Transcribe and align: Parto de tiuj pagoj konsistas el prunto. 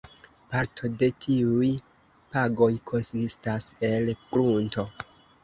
Parto 0.53 0.89
de 1.03 1.09
tiuj 1.25 1.69
pagoj 2.33 2.71
konsistas 2.93 3.69
el 3.93 4.11
prunto. 4.33 4.89